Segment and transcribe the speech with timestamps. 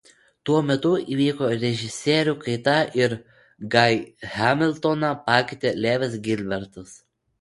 [0.49, 3.15] Tuo metu įvyko režisierių kaita ir
[3.75, 4.01] Guy
[4.37, 6.97] Hamiltoną pakeitė Lewis Gilbertas.